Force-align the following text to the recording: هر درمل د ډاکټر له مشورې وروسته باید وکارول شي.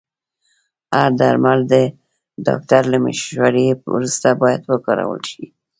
هر 0.95 1.11
درمل 1.19 1.59
د 1.73 1.75
ډاکټر 2.45 2.81
له 2.91 2.97
مشورې 3.05 3.67
وروسته 3.93 4.27
باید 4.41 4.61
وکارول 4.71 5.21
شي. 5.31 5.45